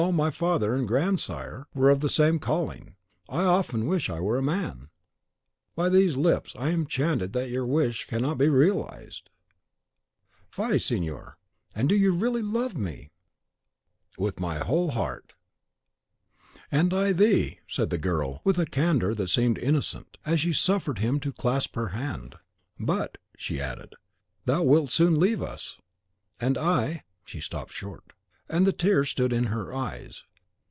[0.11, 2.95] My father and grandsire were of the same calling.
[3.29, 4.89] I often wish I were a man!"
[5.75, 9.29] "By these lips, I am enchanted that your wish cannot be realised."
[10.49, 11.37] "Fie, signor!
[11.75, 13.11] And do you really love me?"
[14.17, 15.33] "With my whole heart!"
[16.71, 20.97] "And I thee!" said the girl, with a candour that seemed innocent, as she suffered
[20.97, 22.35] him to clasp her hand.
[22.79, 23.93] "But," she added,
[24.45, 25.77] "thou wilt soon leave us;
[26.39, 28.13] and I" She stopped short,
[28.53, 30.25] and the tears stood in her eyes.